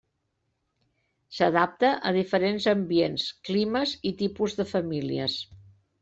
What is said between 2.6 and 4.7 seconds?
ambients, climes i tipus de